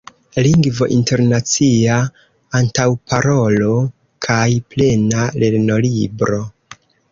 [0.45, 1.97] Lingvo Internacia,
[2.61, 3.69] Antaŭparolo
[4.29, 4.41] kaj
[4.75, 6.45] Plena Lernolibro.